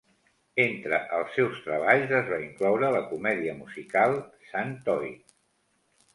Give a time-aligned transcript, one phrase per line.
[0.61, 4.19] Entre els seus treballs es va incloure la comèdia musical
[4.51, 5.15] San Toy.